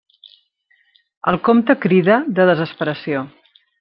[1.31, 3.23] El comte crida de desesperació.